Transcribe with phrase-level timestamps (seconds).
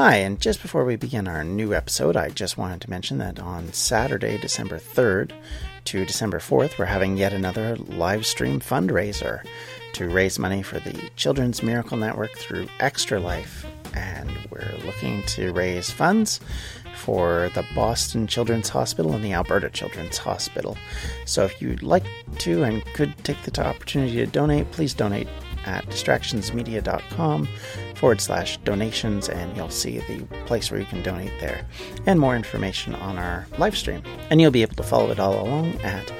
[0.00, 3.40] Hi, and just before we begin our new episode, I just wanted to mention that
[3.40, 5.32] on Saturday, December 3rd
[5.86, 9.42] to December 4th, we're having yet another live stream fundraiser
[9.94, 13.66] to raise money for the Children's Miracle Network through Extra Life.
[13.92, 16.38] And we're looking to raise funds
[16.94, 20.78] for the Boston Children's Hospital and the Alberta Children's Hospital.
[21.24, 22.06] So if you'd like
[22.38, 25.26] to and could take the opportunity to donate, please donate
[25.68, 27.48] at distractionsmedia.com
[27.94, 31.66] forward slash donations, and you'll see the place where you can donate there
[32.06, 34.02] and more information on our live stream.
[34.30, 36.12] And you'll be able to follow it all along at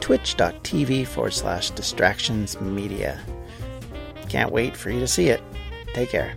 [0.00, 3.20] twitch.tv forward slash distractions media.
[4.28, 5.42] Can't wait for you to see it.
[5.94, 6.34] Take care.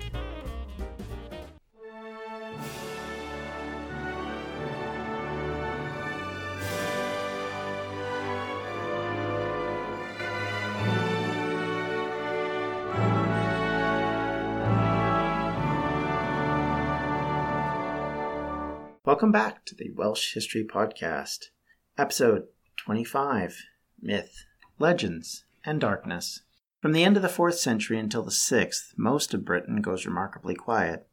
[19.06, 21.50] Welcome back to the Welsh History Podcast,
[21.96, 23.62] episode 25
[24.02, 24.46] Myth,
[24.80, 26.42] Legends, and Darkness.
[26.82, 30.56] From the end of the 4th century until the 6th, most of Britain goes remarkably
[30.56, 31.08] quiet.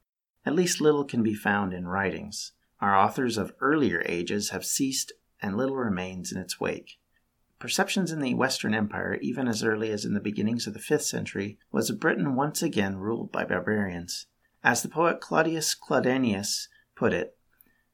[0.46, 2.52] At least little can be found in writings.
[2.80, 5.12] Our authors of earlier ages have ceased,
[5.42, 6.98] and little remains in its wake.
[7.58, 11.02] Perceptions in the Western Empire, even as early as in the beginnings of the 5th
[11.02, 14.28] century, was Britain once again ruled by barbarians.
[14.64, 17.36] As the poet Claudius Claudianus put it,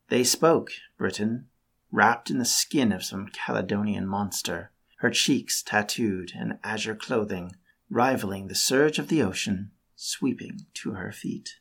[0.08, 1.46] they spoke, Britain,
[1.90, 7.52] wrapped in the skin of some Caledonian monster, her cheeks tattooed and azure clothing,
[7.90, 11.60] rivaling the surge of the ocean, sweeping to her feet.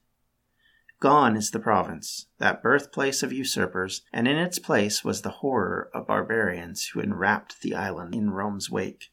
[0.99, 5.91] Gone is the province, that birthplace of usurpers, and in its place was the horror
[5.93, 9.11] of barbarians who enwrapped the island in Rome's wake.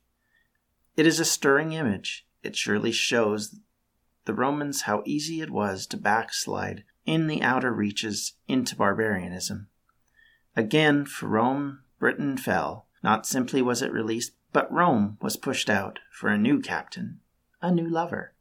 [0.97, 2.27] It is a stirring image.
[2.43, 3.61] It surely shows
[4.25, 9.69] the Romans how easy it was to backslide in the outer reaches into barbarianism.
[10.57, 12.87] Again, for Rome, Britain fell.
[13.03, 17.21] Not simply was it released, but Rome was pushed out for a new captain,
[17.61, 18.33] a new lover.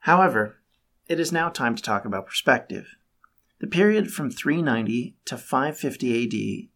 [0.00, 0.60] However,
[1.06, 2.96] it is now time to talk about perspective.
[3.60, 6.68] The period from 390 to 550 AD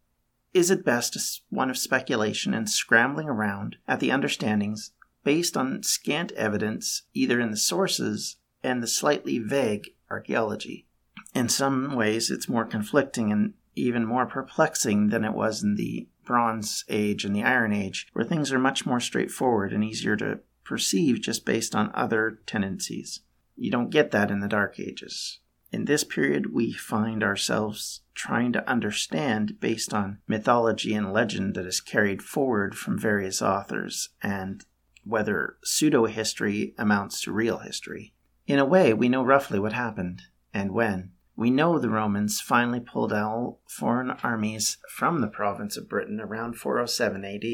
[0.52, 4.90] is at best one of speculation and scrambling around at the understandings
[5.24, 10.86] based on scant evidence either in the sources and the slightly vague archaeology.
[11.34, 16.08] In some ways, it's more conflicting and even more perplexing than it was in the
[16.24, 20.40] Bronze Age and the Iron Age, where things are much more straightforward and easier to
[20.62, 23.20] perceive just based on other tendencies.
[23.56, 25.40] You don't get that in the Dark Ages.
[25.72, 31.66] In this period, we find ourselves trying to understand based on mythology and legend that
[31.66, 34.64] is carried forward from various authors and
[35.02, 38.13] whether pseudo history amounts to real history.
[38.46, 40.22] In a way, we know roughly what happened
[40.52, 41.12] and when.
[41.36, 46.54] We know the Romans finally pulled all foreign armies from the province of Britain around
[46.54, 47.44] 407 AD.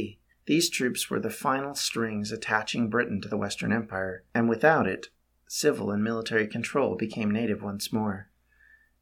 [0.46, 5.08] These troops were the final strings attaching Britain to the Western Empire, and without it,
[5.46, 8.30] civil and military control became native once more.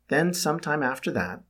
[0.08, 1.42] Then, sometime after that,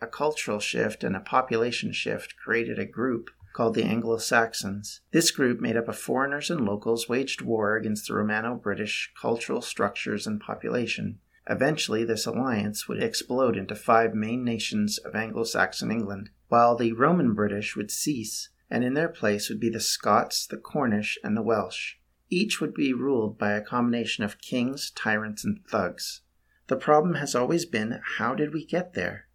[0.00, 5.00] a cultural shift and a population shift created a group called the Anglo Saxons.
[5.12, 9.60] This group, made up of foreigners and locals, waged war against the Romano British cultural
[9.60, 11.18] structures and population.
[11.48, 16.92] Eventually, this alliance would explode into five main nations of Anglo Saxon England, while the
[16.92, 21.36] Roman British would cease, and in their place would be the Scots, the Cornish, and
[21.36, 21.94] the Welsh.
[22.28, 26.20] Each would be ruled by a combination of kings, tyrants, and thugs.
[26.68, 29.26] The problem has always been how did we get there?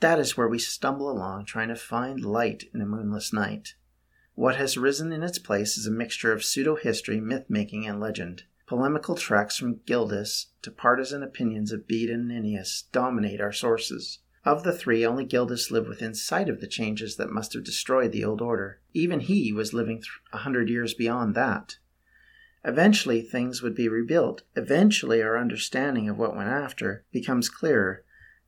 [0.00, 3.74] That is where we stumble along trying to find light in a moonless night.
[4.34, 8.00] What has risen in its place is a mixture of pseudo history, myth making, and
[8.00, 8.44] legend.
[8.66, 14.18] Polemical tracts from Gildas to partisan opinions of Bede and Nennius dominate our sources.
[14.44, 18.12] Of the three, only Gildas lived within sight of the changes that must have destroyed
[18.12, 18.80] the old order.
[18.92, 20.02] Even he was living
[20.32, 21.78] a hundred years beyond that.
[22.64, 24.42] Eventually, things would be rebuilt.
[24.56, 28.03] Eventually, our understanding of what went after becomes clearer,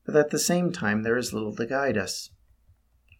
[0.06, 2.30] but at the same time, there is little to guide us.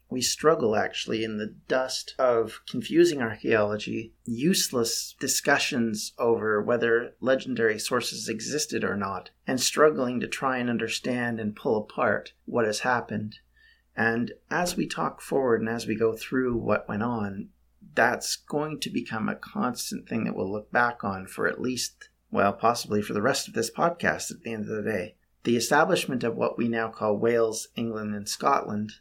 [0.09, 8.29] We struggle actually in the dust of confusing archaeology, useless discussions over whether legendary sources
[8.29, 13.41] existed or not, and struggling to try and understand and pull apart what has happened.
[13.97, 17.49] And as we talk forward and as we go through what went on,
[17.95, 22.11] that's going to become a constant thing that we'll look back on for at least,
[22.31, 25.16] well, possibly for the rest of this podcast at the end of the day.
[25.47, 28.95] The establishment of what we now call Wales, England, and Scotland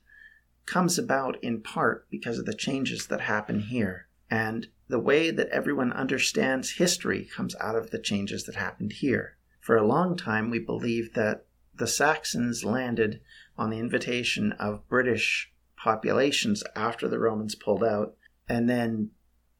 [0.67, 4.09] comes about in part because of the changes that happen here.
[4.29, 9.37] And the way that everyone understands history comes out of the changes that happened here.
[9.59, 13.21] For a long time, we believed that the Saxons landed
[13.57, 18.17] on the invitation of British populations after the Romans pulled out,
[18.47, 19.09] and then,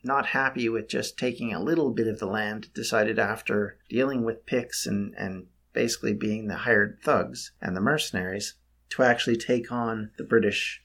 [0.04, 4.46] not happy with just taking a little bit of the land, decided after dealing with
[4.46, 8.56] Picts and, and basically being the hired thugs and the mercenaries
[8.90, 10.82] to actually take on the British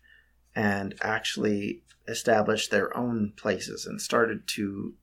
[0.55, 4.95] and actually establish their own places and started to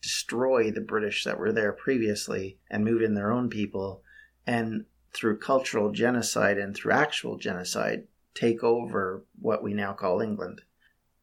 [0.00, 4.02] destroy the British that were there previously and move in their own people
[4.46, 10.62] and through cultural genocide and through actual genocide take over what we now call England.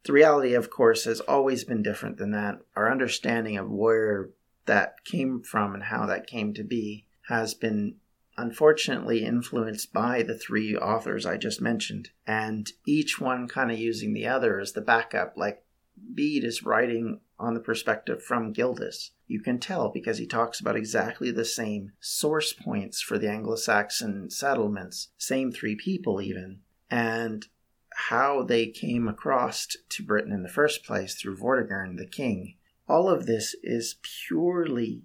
[0.03, 2.59] The reality, of course, has always been different than that.
[2.75, 4.29] Our understanding of where
[4.65, 7.95] that came from and how that came to be has been
[8.38, 14.13] unfortunately influenced by the three authors I just mentioned, and each one kind of using
[14.13, 15.33] the other as the backup.
[15.36, 15.63] Like
[16.13, 19.12] Bede is writing on the perspective from Gildas.
[19.28, 23.56] You can tell because he talks about exactly the same source points for the Anglo
[23.56, 27.48] Saxon settlements, same three people even, and
[27.94, 32.56] how they came across to Britain in the first place through Vortigern, the king.
[32.88, 35.04] All of this is purely,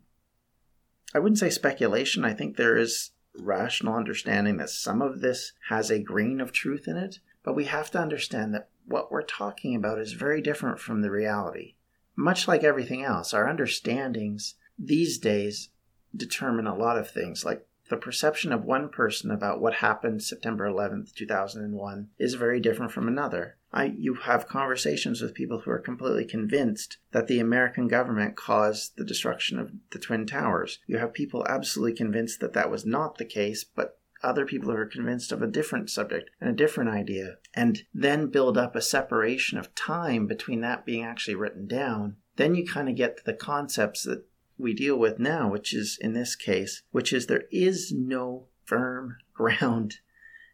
[1.15, 2.25] I wouldn't say speculation.
[2.25, 6.87] I think there is rational understanding that some of this has a grain of truth
[6.87, 10.79] in it, but we have to understand that what we're talking about is very different
[10.79, 11.75] from the reality.
[12.17, 15.71] Much like everything else, our understandings these days
[16.15, 20.69] determine a lot of things, like the perception of one person about what happened September
[20.69, 23.57] 11th, 2001 is very different from another.
[23.73, 28.97] I, you have conversations with people who are completely convinced that the American government caused
[28.97, 30.79] the destruction of the Twin Towers.
[30.87, 34.77] You have people absolutely convinced that that was not the case, but other people who
[34.77, 38.81] are convinced of a different subject and a different idea, and then build up a
[38.81, 42.17] separation of time between that being actually written down.
[42.37, 44.25] Then you kind of get to the concepts that
[44.59, 49.17] we deal with now, which is in this case, which is there is no firm
[49.35, 49.97] ground.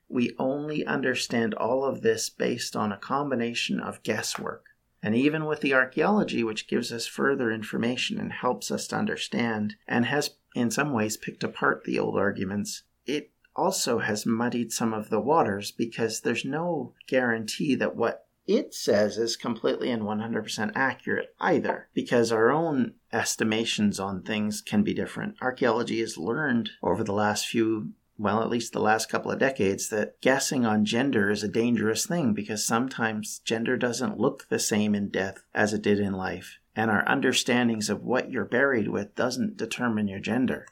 [0.08, 4.66] We only understand all of this based on a combination of guesswork.
[5.02, 9.74] And even with the archaeology, which gives us further information and helps us to understand,
[9.88, 14.94] and has in some ways picked apart the old arguments, it also has muddied some
[14.94, 18.26] of the waters because there's no guarantee that what
[18.56, 24.82] it says is completely and 100% accurate either, because our own estimations on things can
[24.82, 25.36] be different.
[25.40, 29.88] Archaeology has learned over the last few well, at least the last couple of decades,
[29.88, 34.94] that guessing on gender is a dangerous thing because sometimes gender doesn't look the same
[34.94, 36.58] in death as it did in life.
[36.76, 40.66] And our understandings of what you're buried with doesn't determine your gender.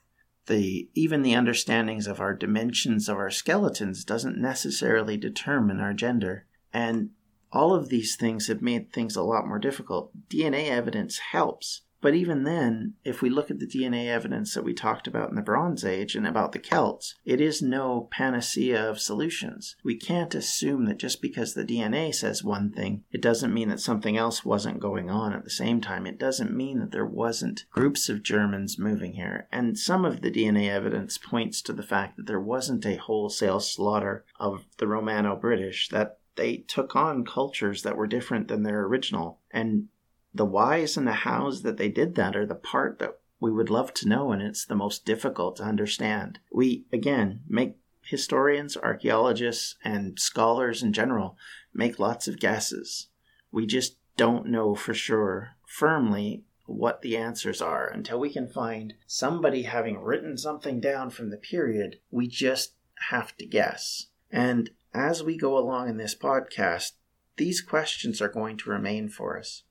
[0.46, 6.46] The, even the understandings of our dimensions of our skeletons doesn't necessarily determine our gender.
[6.72, 7.10] And
[7.52, 10.12] all of these things have made things a lot more difficult.
[10.28, 14.72] DNA evidence helps, but even then, if we look at the DNA evidence that we
[14.72, 19.00] talked about in the Bronze Age and about the Celts, it is no panacea of
[19.00, 19.76] solutions.
[19.84, 23.80] We can't assume that just because the DNA says one thing, it doesn't mean that
[23.80, 26.06] something else wasn't going on at the same time.
[26.06, 29.46] It doesn't mean that there wasn't groups of Germans moving here.
[29.52, 33.60] And some of the DNA evidence points to the fact that there wasn't a wholesale
[33.60, 38.82] slaughter of the Romano British, that they took on cultures that were different than their
[38.82, 39.40] original.
[39.50, 39.88] And
[40.32, 43.70] the whys and the hows that they did that are the part that we would
[43.70, 46.38] love to know, and it's the most difficult to understand.
[46.52, 51.36] We, again, make historians, archaeologists, and scholars in general
[51.72, 53.08] make lots of guesses.
[53.50, 58.94] We just don't know for sure, firmly, what the answers are until we can find
[59.06, 61.98] somebody having written something down from the period.
[62.10, 62.74] We just
[63.08, 64.06] have to guess.
[64.30, 66.92] And as we go along in this podcast,
[67.36, 69.62] these questions are going to remain for us.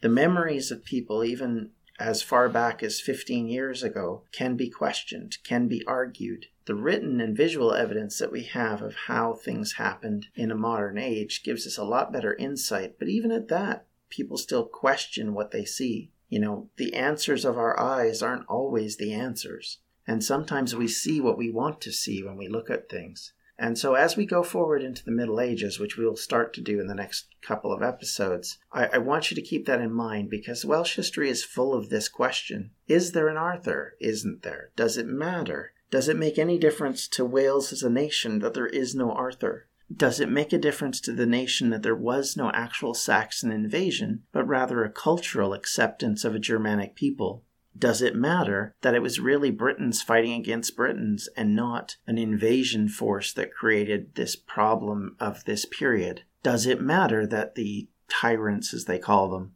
[0.00, 5.38] The memories of people, even as far back as 15 years ago, can be questioned,
[5.44, 6.46] can be argued.
[6.64, 10.98] The written and visual evidence that we have of how things happened in a modern
[10.98, 15.52] age gives us a lot better insight, but even at that, people still question what
[15.52, 16.10] they see.
[16.28, 19.78] You know, the answers of our eyes aren't always the answers.
[20.06, 23.32] And sometimes we see what we want to see when we look at things.
[23.62, 26.60] And so, as we go forward into the Middle Ages, which we will start to
[26.60, 29.92] do in the next couple of episodes, I, I, want you to keep that in
[29.92, 33.94] mind because Welsh history is full of this question Is there an Arthur?
[34.00, 34.72] Isn't there?
[34.74, 35.74] Does it matter?
[35.92, 39.68] Does it make any difference to Wales as a nation that there is no Arthur?
[39.96, 44.24] Does it make a difference to the nation that there was no actual Saxon invasion,
[44.32, 47.44] but rather a cultural acceptance of a Germanic people?
[47.76, 52.88] Does it matter that it was really Britons fighting against Britons and not an invasion
[52.88, 56.22] force that created this problem of this period?
[56.42, 59.54] Does it matter that the tyrants, as they call them,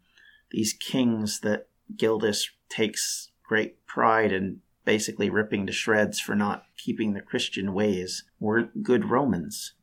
[0.50, 7.12] these kings that Gildas takes great pride in basically ripping to shreds for not keeping
[7.12, 9.75] the Christian ways weren't good Romans.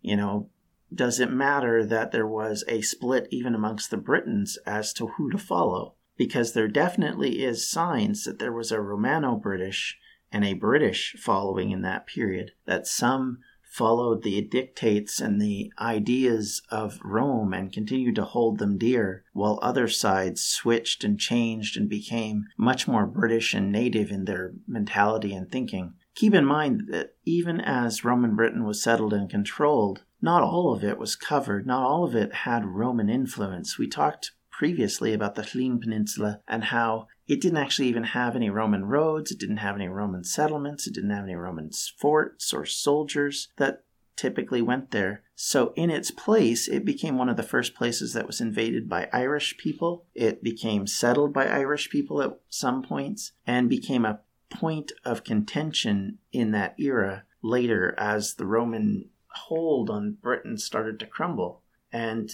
[0.00, 0.50] You know,
[0.92, 5.30] does it matter that there was a split even amongst the Britons as to who
[5.30, 5.94] to follow?
[6.18, 9.96] Because there definitely is signs that there was a Romano British
[10.30, 16.62] and a British following in that period, that some followed the dictates and the ideas
[16.70, 21.88] of Rome and continued to hold them dear, while other sides switched and changed and
[21.88, 25.94] became much more British and native in their mentality and thinking.
[26.14, 30.82] Keep in mind that even as Roman Britain was settled and controlled, not all of
[30.82, 33.78] it was covered, not all of it had Roman influence.
[33.78, 38.50] We talked previously about the Llŷn Peninsula and how it didn't actually even have any
[38.50, 42.66] Roman roads, it didn't have any Roman settlements, it didn't have any Roman forts or
[42.66, 43.84] soldiers that
[44.16, 45.22] typically went there.
[45.36, 49.08] So, in its place, it became one of the first places that was invaded by
[49.12, 50.06] Irish people.
[50.12, 54.18] It became settled by Irish people at some points and became a
[54.50, 61.06] point of contention in that era later as the Roman hold on Britain started to
[61.06, 61.62] crumble.
[61.92, 62.32] And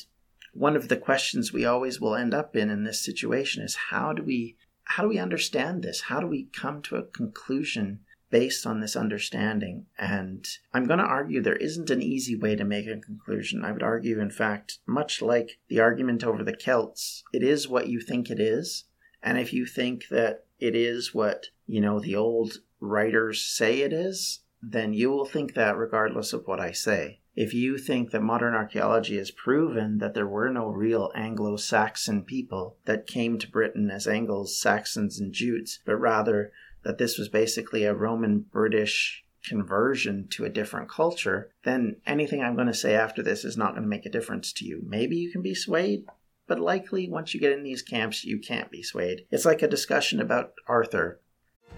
[0.54, 4.12] one of the questions we always will end up in in this situation is how
[4.12, 6.02] do we how do we understand this?
[6.02, 9.86] How do we come to a conclusion based on this understanding?
[9.98, 13.64] And I'm going to argue there isn't an easy way to make a conclusion.
[13.64, 17.88] I would argue, in fact, much like the argument over the Celts, it is what
[17.88, 18.84] you think it is.
[19.22, 23.92] And if you think that it is what, you know, the old writers say it
[23.92, 27.20] is, then you will think that regardless of what I say.
[27.36, 32.22] If you think that modern archaeology has proven that there were no real Anglo Saxon
[32.22, 36.52] people that came to Britain as Angles, Saxons, and Jutes, but rather
[36.84, 42.54] that this was basically a Roman British conversion to a different culture, then anything I'm
[42.54, 44.82] going to say after this is not going to make a difference to you.
[44.86, 46.06] Maybe you can be swayed,
[46.46, 49.26] but likely once you get in these camps, you can't be swayed.
[49.30, 51.20] It's like a discussion about Arthur.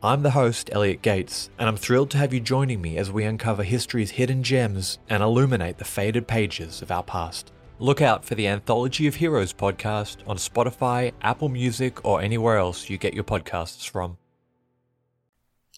[0.00, 3.24] I'm the host, Elliot Gates, and I'm thrilled to have you joining me as we
[3.24, 7.50] uncover history's hidden gems and illuminate the faded pages of our past.
[7.80, 12.88] Look out for the Anthology of Heroes podcast on Spotify, Apple Music, or anywhere else
[12.88, 14.18] you get your podcasts from.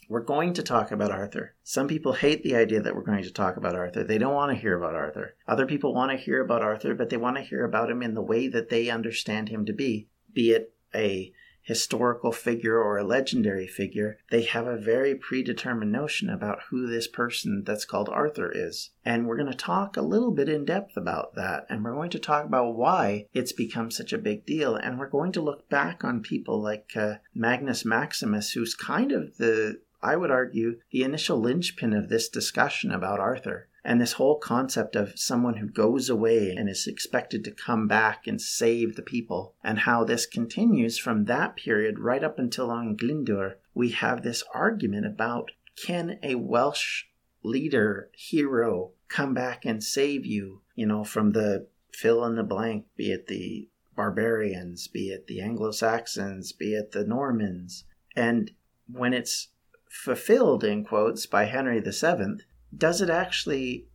[0.06, 1.54] We're going to talk about Arthur.
[1.62, 4.04] Some people hate the idea that we're going to talk about Arthur.
[4.04, 5.34] They don't want to hear about Arthur.
[5.48, 8.12] Other people want to hear about Arthur, but they want to hear about him in
[8.12, 11.32] the way that they understand him to be, be it a
[11.62, 17.06] historical figure or a legendary figure, they have a very predetermined notion about who this
[17.06, 18.90] person that's called Arthur is.
[19.04, 21.66] And we're going to talk a little bit in depth about that.
[21.68, 24.74] And we're going to talk about why it's become such a big deal.
[24.74, 29.36] And we're going to look back on people like uh, Magnus Maximus, who's kind of
[29.38, 33.68] the I would argue, the initial linchpin of this discussion about Arthur.
[33.84, 38.26] And this whole concept of someone who goes away and is expected to come back
[38.26, 42.96] and save the people, and how this continues from that period right up until Owain
[42.96, 47.04] Glyndŵr, we have this argument about can a Welsh
[47.42, 52.86] leader, hero, come back and save you, you know, from the fill in the blank,
[52.96, 57.84] be it the barbarians, be it the Anglo Saxons, be it the Normans.
[58.14, 58.50] And
[58.86, 59.48] when it's
[59.90, 62.44] fulfilled, in quotes, by Henry VII,
[62.76, 63.86] does it actually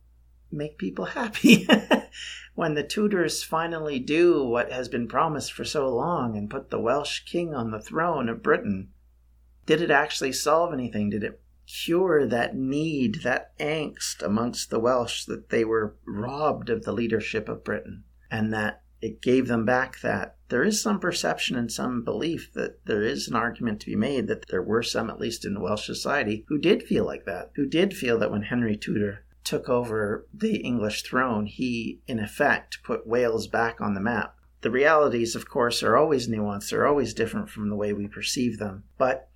[0.50, 1.66] make people happy?
[2.54, 6.80] when the Tudors finally do what has been promised for so long and put the
[6.80, 8.88] Welsh king on the throne of Britain,
[9.66, 11.10] did it actually solve anything?
[11.10, 16.84] Did it cure that need, that angst amongst the Welsh that they were robbed of
[16.84, 20.35] the leadership of Britain and that it gave them back that.
[20.48, 24.28] There is some perception and some belief that there is an argument to be made
[24.28, 27.66] that there were some, at least in Welsh society, who did feel like that, who
[27.66, 33.06] did feel that when Henry Tudor took over the English throne, he, in effect, put
[33.06, 34.36] Wales back on the map.
[34.60, 38.58] The realities, of course, are always nuanced, they're always different from the way we perceive
[38.58, 38.84] them.
[38.98, 39.28] But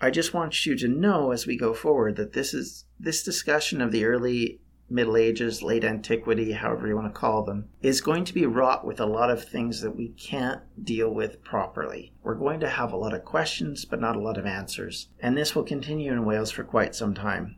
[0.00, 3.80] I just want you to know as we go forward that this is this discussion
[3.80, 4.60] of the early
[4.90, 8.86] Middle Ages, late antiquity, however you want to call them, is going to be wrought
[8.86, 12.12] with a lot of things that we can't deal with properly.
[12.22, 15.08] We're going to have a lot of questions, but not a lot of answers.
[15.20, 17.56] And this will continue in Wales for quite some time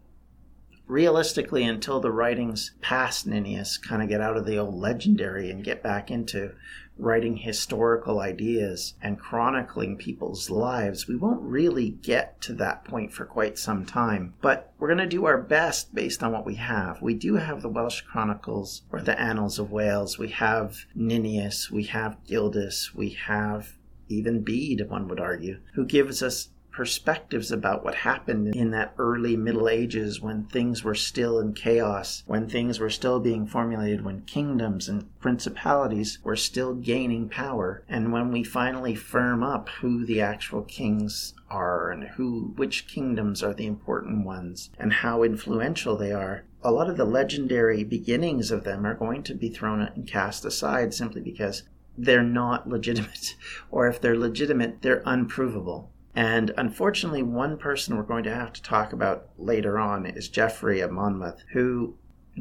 [0.86, 5.64] realistically, until the writings past Nennius kind of get out of the old legendary and
[5.64, 6.54] get back into
[6.96, 13.24] writing historical ideas and chronicling people's lives, we won't really get to that point for
[13.24, 14.34] quite some time.
[14.40, 17.02] But we're going to do our best based on what we have.
[17.02, 20.18] We do have the Welsh Chronicles or the Annals of Wales.
[20.18, 23.76] We have Nennius, we have Gildas, we have
[24.08, 29.36] even Bede, one would argue, who gives us perspectives about what happened in that early
[29.36, 34.22] Middle Ages when things were still in chaos, when things were still being formulated, when
[34.22, 40.20] kingdoms and principalities were still gaining power, and when we finally firm up who the
[40.20, 46.10] actual kings are and who which kingdoms are the important ones and how influential they
[46.10, 50.06] are a lot of the legendary beginnings of them are going to be thrown and
[50.06, 51.62] cast aside simply because
[51.96, 53.36] they're not legitimate
[53.70, 58.62] or if they're legitimate they're unprovable and unfortunately, one person we're going to have to
[58.62, 61.96] talk about later on is Geoffrey of Monmouth, who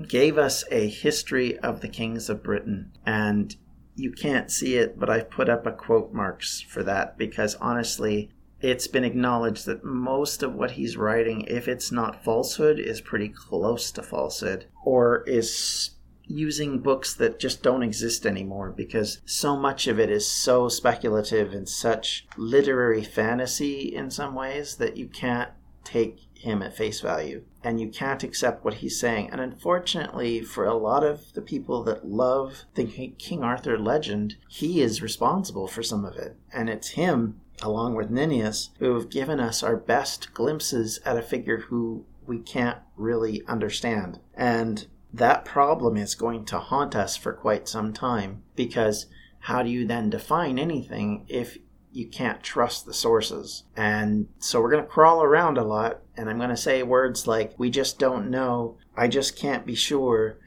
[0.08, 2.92] gave us a history of the kings of Britain.
[3.06, 3.56] And
[3.96, 8.32] you can't see it, but I've put up a quote marks for that because honestly,
[8.62, 13.30] it's been acknowledged that most of what he's writing, if it's not falsehood, is pretty
[13.30, 15.92] close to falsehood or is
[16.26, 21.54] using books that just don't exist anymore because so much of it is so speculative
[21.54, 25.52] and such literary fantasy in some ways that you can't
[25.84, 29.30] take him at face value and you can't accept what he's saying.
[29.32, 34.82] And unfortunately, for a lot of the people that love the King Arthur legend, he
[34.82, 36.36] is responsible for some of it.
[36.52, 41.22] And it's him, along with Nennius, who have given us our best glimpses at a
[41.22, 44.20] figure who we can't really understand.
[44.34, 49.06] And that problem is going to haunt us for quite some time because
[49.42, 51.58] how do you then define anything if
[51.92, 53.64] you can't trust the sources?
[53.76, 57.28] And so we're going to crawl around a lot, and I'm going to say words
[57.28, 60.40] like, we just don't know, I just can't be sure.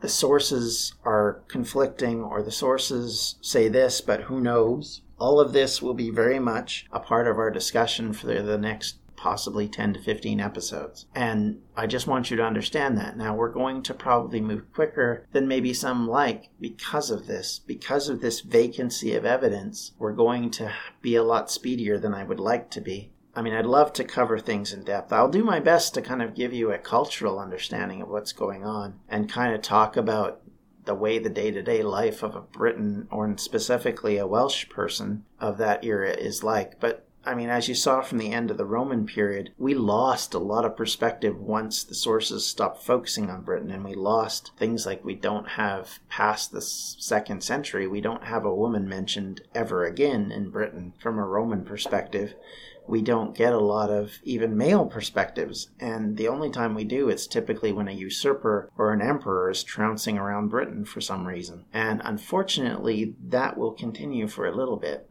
[0.00, 5.00] The sources are conflicting, or the sources say this, but who knows?
[5.18, 8.98] All of this will be very much a part of our discussion for the next
[9.24, 11.06] possibly 10 to 15 episodes.
[11.14, 13.16] And I just want you to understand that.
[13.16, 17.58] Now, we're going to probably move quicker than maybe some like because of this.
[17.58, 22.22] Because of this vacancy of evidence, we're going to be a lot speedier than I
[22.22, 23.12] would like to be.
[23.34, 25.10] I mean, I'd love to cover things in depth.
[25.10, 28.62] I'll do my best to kind of give you a cultural understanding of what's going
[28.62, 30.42] on and kind of talk about
[30.84, 35.24] the way the day to day life of a Briton or specifically a Welsh person
[35.40, 36.78] of that era is like.
[36.78, 40.34] But I mean, as you saw from the end of the Roman period, we lost
[40.34, 44.84] a lot of perspective once the sources stopped focusing on Britain, and we lost things
[44.84, 49.84] like we don't have past the second century, we don't have a woman mentioned ever
[49.84, 52.34] again in Britain from a Roman perspective.
[52.86, 57.08] We don't get a lot of even male perspectives, and the only time we do,
[57.08, 61.64] it's typically when a usurper or an emperor is trouncing around Britain for some reason.
[61.72, 65.08] And unfortunately, that will continue for a little bit.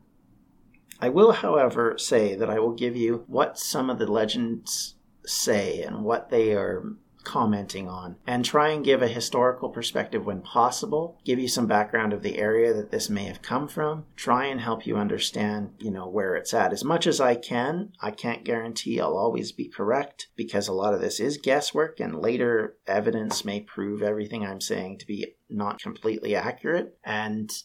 [1.04, 5.82] I will, however, say that I will give you what some of the legends say
[5.82, 6.94] and what they are
[7.26, 12.14] commenting on and try and give a historical perspective when possible give you some background
[12.14, 15.92] of the area that this may have come from try and help you understand you
[15.92, 16.74] know where it's at.
[16.74, 20.94] As much as i can i can't guarantee i'll always be correct because a lot
[20.94, 25.80] of this is guesswork and later evidence may prove everything i'm saying to be not
[25.80, 27.64] completely accurate and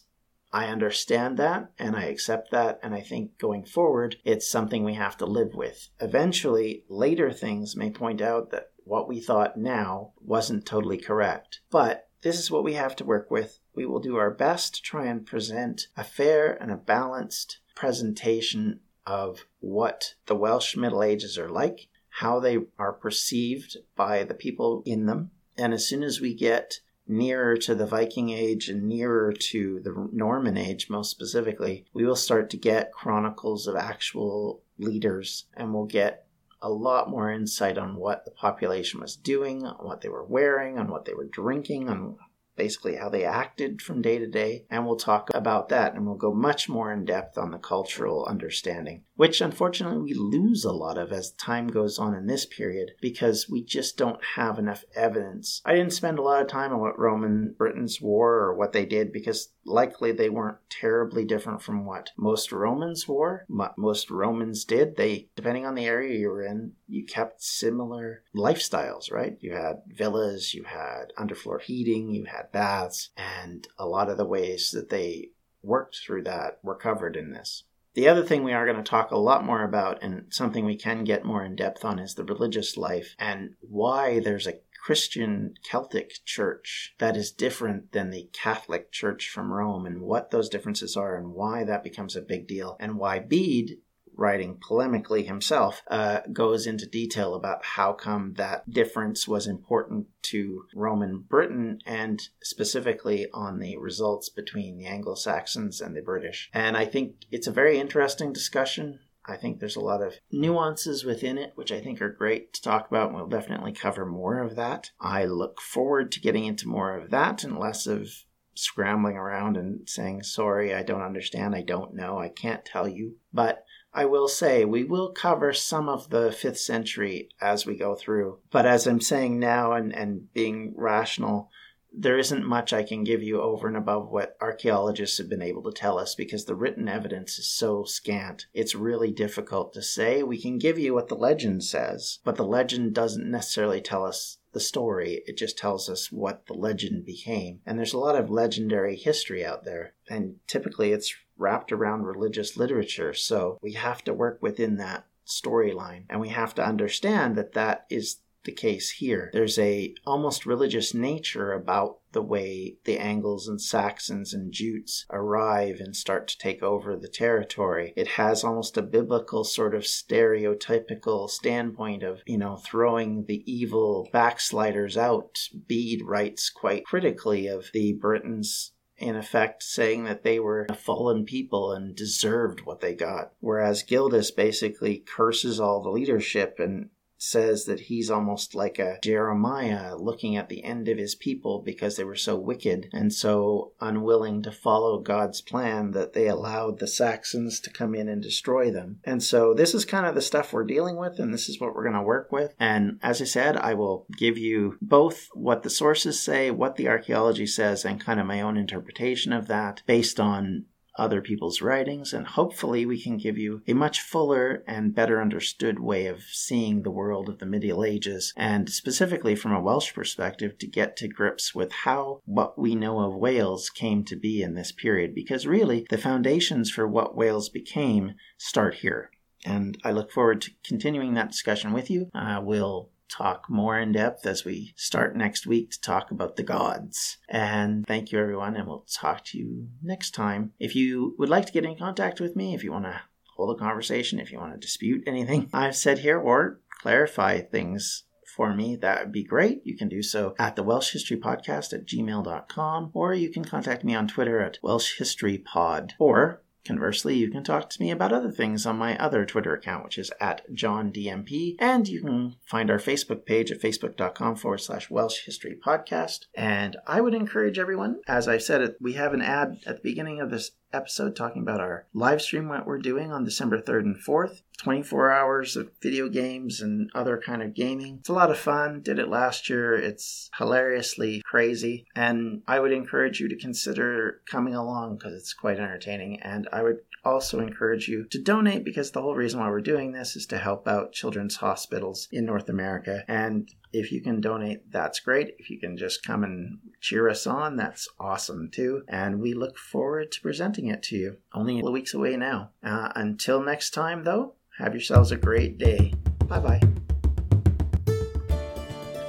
[0.51, 2.79] I understand that and I accept that.
[2.81, 5.89] And I think going forward, it's something we have to live with.
[5.99, 11.61] Eventually, later things may point out that what we thought now wasn't totally correct.
[11.69, 13.59] But this is what we have to work with.
[13.75, 18.81] We will do our best to try and present a fair and a balanced presentation
[19.05, 24.83] of what the Welsh Middle Ages are like, how they are perceived by the people
[24.85, 25.31] in them.
[25.57, 30.09] And as soon as we get nearer to the Viking Age and nearer to the
[30.13, 35.85] Norman Age, most specifically, we will start to get chronicles of actual leaders and we'll
[35.85, 36.25] get
[36.61, 40.77] a lot more insight on what the population was doing, on what they were wearing,
[40.77, 42.17] on what they were drinking, on
[42.59, 46.15] basically how they acted from day to day, and we'll talk about that and we'll
[46.15, 50.97] go much more in depth on the cultural understanding, which unfortunately we lose a lot
[50.97, 55.61] of as time goes on in this period because we just don't have enough evidence.
[55.63, 58.85] I didn't spend a lot of time on what Roman Britons wore or what they
[58.85, 64.65] did because likely they weren't terribly different from what most Romans wore, what most Romans
[64.65, 64.95] did.
[64.95, 69.37] They, depending on the area you were in, you kept similar lifestyles, right?
[69.39, 74.25] You had villas, you had underfloor heating, you had baths, and a lot of the
[74.25, 75.29] ways that they
[75.61, 77.63] worked through that were covered in this.
[77.95, 80.77] The other thing we are going to talk a lot more about, and something we
[80.77, 85.53] can get more in depth on, is the religious life and why there's a Christian
[85.63, 90.95] Celtic church that is different than the Catholic church from Rome, and what those differences
[90.95, 93.77] are, and why that becomes a big deal, and why Bede
[94.19, 100.65] writing polemically himself, uh, goes into detail about how come that difference was important to
[100.75, 106.49] Roman Britain and specifically on the results between the Anglo Saxons and the British.
[106.53, 108.99] And I think it's a very interesting discussion.
[109.29, 112.61] I think there's a lot of nuances within it, which I think are great to
[112.61, 114.91] talk about, and we'll definitely cover more of that.
[114.99, 118.09] I look forward to getting into more of that and less of
[118.55, 123.15] scrambling around and saying, sorry, I don't understand, I don't know, I can't tell you.
[123.31, 123.63] But
[123.93, 128.39] I will say we will cover some of the fifth century as we go through.
[128.51, 131.49] But as I'm saying now and, and being rational,
[131.91, 135.63] there isn't much I can give you over and above what archaeologists have been able
[135.63, 138.45] to tell us because the written evidence is so scant.
[138.53, 140.23] It's really difficult to say.
[140.23, 144.37] We can give you what the legend says, but the legend doesn't necessarily tell us
[144.51, 145.21] the story.
[145.25, 147.61] It just tells us what the legend became.
[147.65, 149.93] And there's a lot of legendary history out there.
[150.09, 153.13] And typically it's wrapped around religious literature.
[153.13, 157.85] So we have to work within that storyline and we have to understand that that
[157.89, 159.29] is the case here.
[159.33, 165.77] There's a almost religious nature about the way the Angles and Saxons and Jutes arrive
[165.79, 167.93] and start to take over the territory.
[167.95, 174.09] It has almost a biblical sort of stereotypical standpoint of, you know, throwing the evil
[174.11, 175.37] backsliders out.
[175.67, 181.25] Bede writes quite critically of the Britons in effect saying that they were a fallen
[181.25, 183.31] people and deserved what they got.
[183.39, 189.95] Whereas Gildas basically curses all the leadership and says that he's almost like a Jeremiah
[189.95, 194.41] looking at the end of his people because they were so wicked and so unwilling
[194.43, 198.99] to follow God's plan that they allowed the Saxons to come in and destroy them.
[199.03, 201.75] And so this is kind of the stuff we're dealing with, and this is what
[201.75, 202.55] we're going to work with.
[202.59, 206.87] And as I said, I will give you both what the sources say, what the
[206.87, 210.65] archaeology says, and kind of my own interpretation of that based on
[210.99, 215.79] other people's writings, and hopefully we can give you a much fuller and better understood
[215.79, 220.57] way of seeing the world of the medieval ages, and specifically from a Welsh perspective
[220.59, 224.53] to get to grips with how what we know of Wales came to be in
[224.53, 229.09] this period, because really the foundations for what Wales became start here.
[229.45, 232.09] And I look forward to continuing that discussion with you.
[232.13, 236.43] Uh, we'll talk more in depth as we start next week to talk about the
[236.43, 237.17] gods.
[237.27, 240.53] And thank you, everyone, and we'll talk to you next time.
[240.59, 243.01] If you would like to get in contact with me, if you want to
[243.35, 248.03] hold a conversation, if you want to dispute anything I've said here or clarify things
[248.35, 249.61] for me, that would be great.
[249.65, 253.83] You can do so at the Welsh History Podcast at gmail.com, or you can contact
[253.83, 258.13] me on Twitter at Welsh History Pod, or Conversely, you can talk to me about
[258.13, 262.69] other things on my other Twitter account, which is at JohnDMP, and you can find
[262.69, 266.25] our Facebook page at facebook.com forward slash Welsh History Podcast.
[266.35, 270.19] And I would encourage everyone, as I said, we have an ad at the beginning
[270.19, 273.95] of this episode talking about our live stream what we're doing on December 3rd and
[273.97, 274.41] 4th.
[274.59, 277.97] 24 hours of video games and other kind of gaming.
[277.99, 278.81] It's a lot of fun.
[278.81, 279.73] Did it last year.
[279.73, 281.85] It's hilariously crazy.
[281.95, 286.19] And I would encourage you to consider coming along because it's quite entertaining.
[286.21, 289.93] And I would also encourage you to donate because the whole reason why we're doing
[289.93, 293.03] this is to help out children's hospitals in North America.
[293.07, 295.35] And if you can donate, that's great.
[295.37, 298.83] If you can just come and cheer us on, that's awesome too.
[298.87, 301.17] And we look forward to presenting it to you.
[301.33, 302.51] Only a weeks away now.
[302.63, 305.93] Uh, until next time, though, have yourselves a great day.
[306.27, 306.61] Bye bye.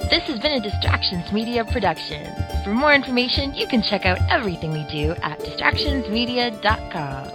[0.09, 2.33] This has been a Distractions Media production.
[2.65, 7.29] For more information, you can check out everything we do at distractionsmedia.com.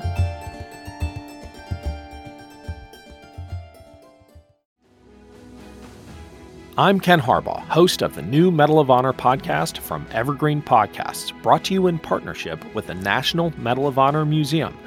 [6.78, 11.64] I'm Ken Harbaugh, host of the new Medal of Honor podcast from Evergreen Podcasts, brought
[11.66, 14.78] to you in partnership with the National Medal of Honor Museum.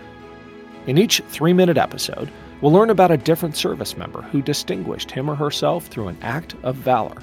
[0.87, 5.31] In each three minute episode, We'll learn about a different service member who distinguished him
[5.31, 7.17] or herself through an act of valor.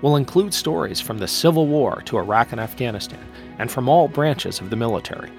[0.00, 3.20] We'll include stories from the Civil War to Iraq and Afghanistan,
[3.58, 5.30] and from all branches of the military.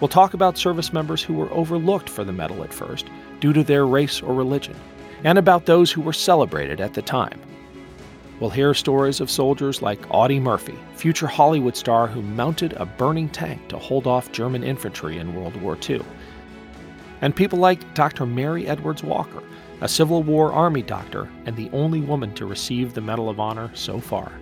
[0.00, 3.06] We'll talk about service members who were overlooked for the medal at first
[3.40, 4.76] due to their race or religion,
[5.24, 7.40] and about those who were celebrated at the time.
[8.38, 13.30] We'll hear stories of soldiers like Audie Murphy, future Hollywood star who mounted a burning
[13.30, 16.02] tank to hold off German infantry in World War II.
[17.20, 18.26] And people like Dr.
[18.26, 19.42] Mary Edwards Walker,
[19.80, 23.70] a Civil War Army doctor and the only woman to receive the Medal of Honor
[23.74, 24.32] so far.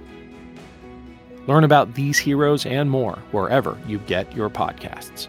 [1.46, 5.28] Learn about these heroes and more wherever you get your podcasts.